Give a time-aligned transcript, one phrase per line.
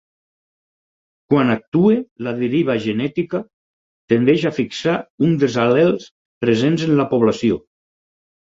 [1.33, 1.97] Quan actua
[2.27, 3.41] la deriva genètica,
[4.15, 4.97] tendeix a fixar
[5.29, 6.09] un dels al·lels
[6.47, 7.63] presents en la població.